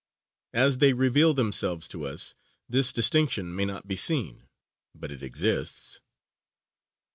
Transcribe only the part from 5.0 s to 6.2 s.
it exists.